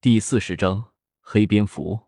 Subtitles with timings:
[0.00, 2.06] 第四十章黑蝙蝠。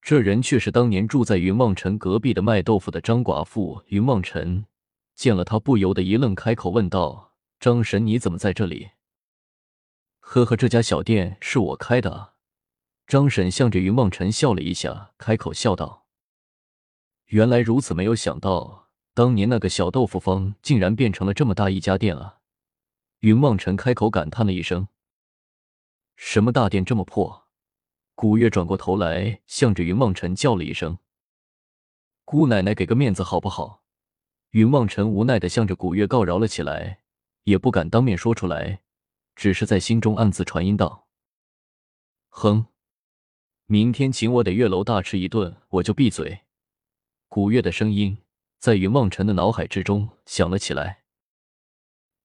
[0.00, 3.82] 这人却是当年住在云望尘隔壁的卖豆腐的张寡妇。
[3.88, 4.64] 云望尘
[5.16, 8.90] 见了他，不由得一愣，开口问道：“张神，你怎么在这里
[10.22, 12.34] ？”“呵呵，这家小店是我开的。”。
[13.08, 16.06] 张婶向着云望尘笑了一下，开口笑道
[17.34, 22.38] ：“原来如此，没有想到当年那个小豆腐坊竟然变成了这么大一家店啊！”
[23.22, 24.86] 云望尘开口感叹了一声。
[26.20, 27.46] 什么大殿这么破？
[28.16, 30.98] 古月转过头来，向着云望尘叫了一声
[32.26, 33.84] ：“姑奶奶，给个面子好不好？”
[34.50, 37.02] 云望尘无奈的向着古月告饶了起来，
[37.44, 38.82] 也不敢当面说出来，
[39.36, 41.06] 只是在心中暗自传音道
[42.30, 42.66] ：“哼，
[43.66, 46.40] 明天请我得月楼大吃一顿，我就闭嘴。”
[47.28, 48.18] 古月的声音
[48.58, 51.04] 在云望尘的脑海之中响了起来：“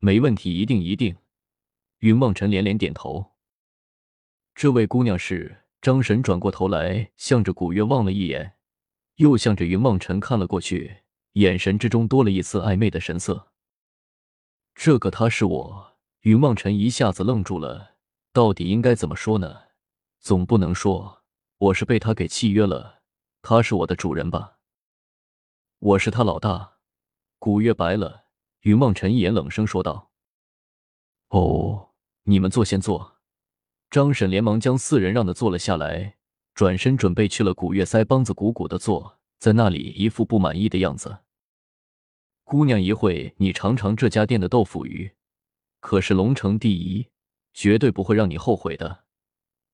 [0.00, 1.14] 没问题，一定一定。”
[2.00, 3.31] 云望尘连连点头。
[4.62, 8.54] 这位姑娘是张神，转过头来，向着古月望了一眼，
[9.16, 10.98] 又向着云望尘看了过去，
[11.32, 13.50] 眼神之中多了一丝暧昧的神色。
[14.72, 17.96] 这个他是我，云望尘一下子愣住了，
[18.32, 19.62] 到底应该怎么说呢？
[20.20, 21.24] 总不能说
[21.58, 23.00] 我是被他给契约了，
[23.42, 24.58] 他是我的主人吧？
[25.80, 26.74] 我是他老大。
[27.40, 28.26] 古月白了
[28.60, 30.12] 云望尘一眼，冷声说道
[31.30, 33.10] ：“哦，你们坐，先坐。”
[33.92, 36.16] 张婶连忙将四人让的坐了下来，
[36.54, 37.52] 转身准备去了。
[37.52, 41.18] 古月腮帮子鼓鼓的坐在那里，一副不满意的样子。
[42.42, 45.12] 姑娘，一会你尝尝这家店的豆腐鱼，
[45.78, 47.10] 可是龙城第一，
[47.52, 49.04] 绝对不会让你后悔的。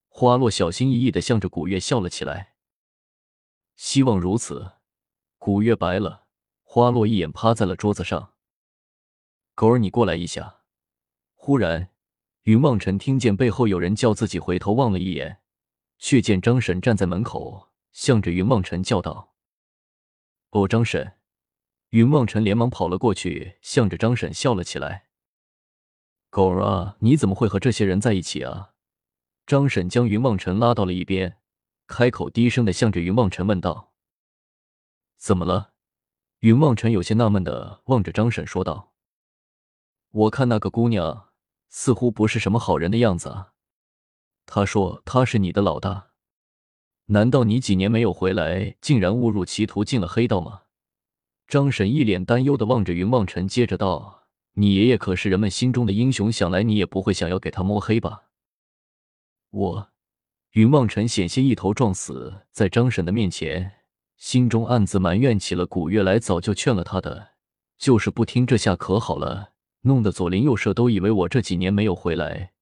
[0.09, 2.55] 花落小心翼翼的向着古月笑了起来。
[3.77, 4.73] 希望如此。
[5.39, 6.25] 古月白了
[6.65, 8.33] 花落一眼，趴在了桌子上。
[9.55, 10.63] 狗儿，你过来一下。
[11.37, 11.91] 忽然。
[12.45, 15.41] 云望尘听见背后有人叫自己，回头望了一眼，
[15.99, 19.35] 却见张婶站在门口，向着云望尘叫道
[20.51, 21.15] ：“哦，张婶！”
[21.91, 25.09] 云望尘连忙跑了过去，向着张婶笑了起来
[26.31, 28.75] ：“狗儿啊，你怎么会和这些人在一起啊？”
[29.47, 31.39] 张婶将云望尘拉到了一边，
[31.87, 33.93] 开口低声的向着云望尘问道
[35.17, 35.73] ：“怎么了？”
[36.41, 38.93] 云望尘有些纳闷的望着张婶说道
[40.13, 41.28] ：“我看那个姑娘。”
[41.69, 43.53] 似乎不是什么好人的样子啊！
[44.47, 46.09] 他说他是你的老大，
[47.07, 50.63] 难道你几年没有回来，竟然误入歧途进了黑道吗？
[51.47, 58.25] 张婶一脸担忧的望着云望尘，接着道：“你爷爷可是人们心中的英雄，想来你也不会想要给他摸黑吧？”
[59.51, 59.91] 我，
[60.53, 63.85] 云望尘险些一头撞死在张婶的面前，
[64.17, 67.31] 心中暗自埋怨起了古月来，早就劝了他的，
[67.79, 69.53] 就是不听，这下可好了。
[69.89, 72.53] 弄得左邻右舍都以为我这几年没有回来，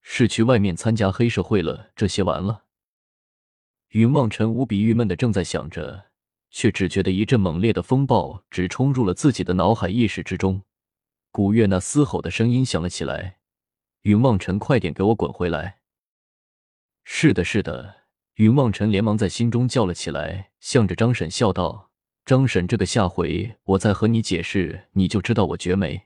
[0.00, 1.90] 是去外面参加黑社会了。
[1.96, 2.62] 这些完了。
[3.88, 6.06] 云望尘无比郁闷的正在想着，
[6.50, 10.62] 却只觉得一阵猛烈的风暴直冲入了自己的脑海意识之中。
[11.32, 13.38] 古月那嘶吼的声音响了起来
[14.02, 15.80] ：“云望尘，快点给我滚回来！”
[17.04, 17.96] 是的，是的。
[18.34, 21.90] 云望尘连忙在心中叫了起来，向着张婶笑道
[22.24, 26.05] ：“张婶，这个下回我再和你解释，你就知道我绝美。”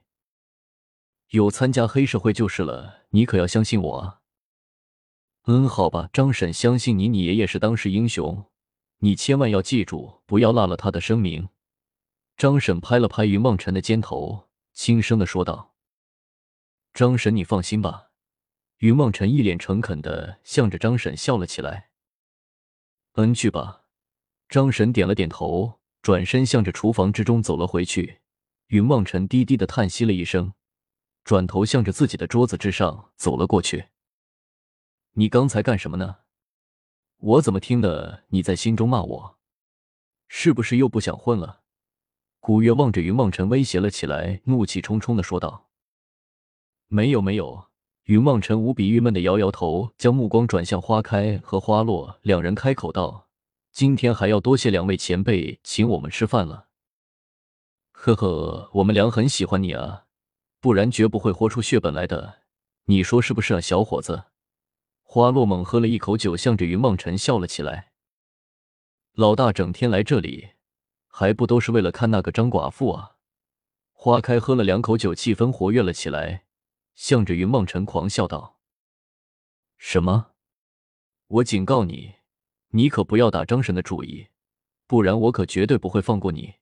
[1.30, 4.20] 有参加黑社会就是了，你可要相信我啊！
[5.44, 8.46] 嗯，好吧，张婶相信你，你爷爷是当世英雄，
[8.98, 11.48] 你千万要记住，不要落了他的声名。
[12.36, 15.76] 张婶拍了拍云望尘的肩头，轻声的说道
[16.92, 18.08] ：“张婶，你放心吧。”
[18.78, 21.90] 云梦尘一脸诚恳的向着张婶笑了起来。
[23.12, 23.82] 嗯，去吧。
[24.48, 28.20] 张婶点了点头，转身向着厨房之中走了回去。
[28.68, 30.54] 云梦尘低低的叹息了一声。
[31.24, 33.88] 转头向着自己的桌子之上走了过去。
[35.12, 36.18] 你刚才干什么呢？
[37.18, 39.38] 我怎么听的你在心中骂我？
[40.28, 41.62] 是不是又不想混了？
[42.38, 45.68] 古月望着云望尘威胁了起来，怒气冲冲的说道
[46.88, 47.68] ：“没有没有。”
[48.04, 53.28] 云望尘无比郁闷的摇摇头，将目光转向花开和花落两人，开口道
[53.70, 56.68] ：“今天还要多谢两位前辈请我们吃饭了。
[57.92, 60.06] 呵呵，我们俩很喜欢你啊。”
[60.60, 62.42] 不然绝不会豁出血本来的，
[62.84, 64.24] 你说是不是啊，小伙子？
[65.02, 67.92] 花落猛喝了一口酒，向着云梦辰笑了起来。
[69.14, 70.50] 老大整天来这里，
[71.08, 73.16] 还不都是为了看那个张寡妇啊？
[73.92, 76.44] 花开喝了两口酒，气氛活跃了起来，
[76.94, 78.58] 向着云梦辰狂笑道
[79.78, 80.32] ：“什么？
[81.26, 82.16] 我警告你，
[82.72, 84.28] 你可不要打张神的主意，
[84.86, 86.56] 不然我可绝对不会放过你。”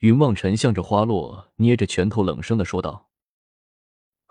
[0.00, 3.09] 云梦辰向着花落捏着拳头，冷声的说道。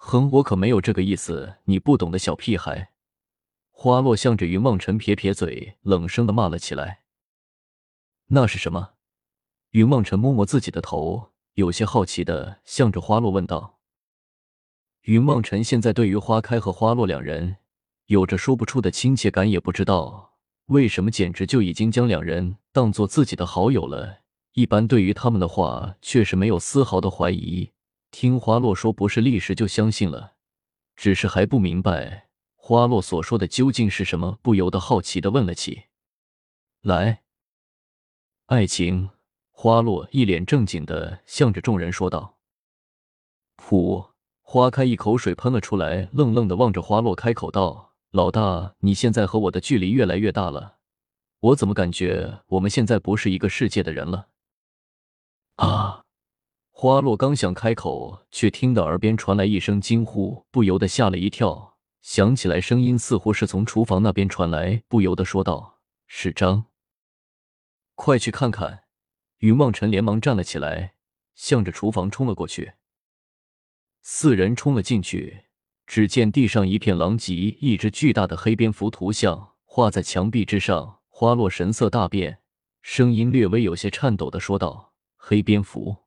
[0.01, 2.91] 哼，我可没有这个意思，你不懂的小屁孩！
[3.69, 7.01] 花落向着云梦辰撇撇嘴，冷声的骂了起来
[8.27, 8.93] ：“那是什么？”
[9.71, 13.79] 云梦辰摸摸自己的头，有些好奇的向着花落问道
[15.03, 17.57] ：“云梦辰现在对于花开和花落两人
[18.07, 20.37] 有着说不出的亲切感，也不知道
[20.67, 24.21] 为什么，简直就已经将两人当做自己的好友了。
[24.53, 27.71] 一般对于他们的话，却是没有丝毫的怀疑。
[28.11, 30.35] 听花落说不是历史，就相信了。
[30.95, 35.83] 只是还不明白花落所说的究竟是什么，不由得好奇的问了起
[36.81, 37.23] 来
[38.47, 39.11] ：“爱情。”
[39.51, 42.37] 花落一脸正经的向着众人说道
[43.61, 44.11] ：“噗！”
[44.41, 50.77] 花开一口水喷了出来，愣愣的望着花落，开口道：“老大，你现在和我的距离越来越大了，
[51.41, 54.29] 我怎么感觉我们现在不是一个世界的人了？”
[55.57, 55.98] 啊！
[56.81, 66.67] 花落刚想开口，却听到耳边传来一声惊呼，不由得吓了一跳，想起来声音似乎是从厨房那边传来，不由得说道：“是张，
[67.95, 68.85] 快去看看。”
[69.39, 70.93] 云望尘连忙站了起来，
[71.35, 72.71] 向着厨房冲了过去。
[74.01, 75.47] 四人冲了进去，
[75.85, 80.99] 只见地上一片狼藉，一只巨大的黑蝙蝠图像画在墙壁之上。
[81.09, 82.39] 花落神色大变，
[82.81, 85.97] 声音略微有些颤抖的说道：“黑蝙蝠。”